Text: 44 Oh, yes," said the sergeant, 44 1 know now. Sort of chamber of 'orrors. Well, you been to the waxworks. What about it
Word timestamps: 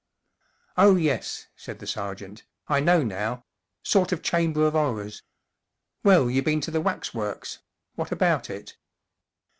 44 0.77 0.83
Oh, 0.93 0.97
yes," 0.97 1.45
said 1.55 1.77
the 1.77 1.85
sergeant, 1.85 2.39
44 2.67 2.75
1 2.77 2.85
know 2.85 3.03
now. 3.03 3.45
Sort 3.83 4.11
of 4.11 4.23
chamber 4.23 4.65
of 4.65 4.73
'orrors. 4.73 5.21
Well, 6.03 6.27
you 6.27 6.41
been 6.41 6.59
to 6.61 6.71
the 6.71 6.81
waxworks. 6.81 7.59
What 7.93 8.11
about 8.11 8.49
it 8.49 8.77